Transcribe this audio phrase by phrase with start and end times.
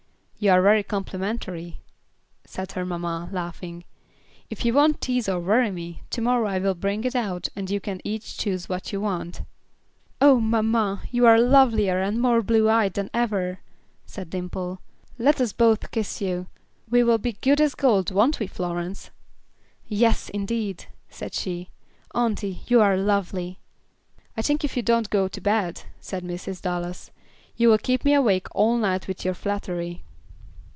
[0.43, 1.81] "You are very complimentary,"
[2.45, 3.83] said her mamma, laughing.
[4.49, 7.69] "If you won't tease or worry me, to morrow I will bring it out and
[7.69, 9.43] you can each choose what you want."
[10.19, 10.39] "Oh!
[10.39, 13.59] mamma, you are lovelier and more blue eyed than ever,"
[14.07, 14.81] said Dimple,
[15.19, 16.47] "let us both kiss you.
[16.89, 19.11] We will be good as gold, won't we, Florence?"
[19.87, 21.69] "Yes, indeed," said she.
[22.15, 23.59] "Auntie, you are lovely."
[24.35, 26.63] "I think if you don't go to bed," said Mrs.
[26.63, 27.11] Dallas,
[27.57, 30.01] "you will keep me awake all night with your flattery."